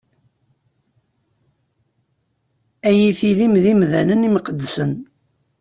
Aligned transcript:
Ad 2.87 2.95
yi-tilim 2.99 3.53
d 3.63 3.65
imdanen 3.71 4.27
imqeddsen. 4.27 4.93